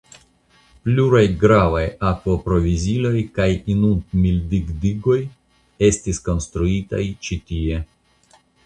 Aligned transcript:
Pluraj 0.85 1.21
gravaj 1.43 1.83
akvoproviziloj 2.13 3.13
kaj 3.37 3.47
inundmildigdigoj 3.75 5.21
estis 5.91 6.25
konstruitaj 6.31 7.09
ĉi 7.27 7.43
tie. 7.53 7.89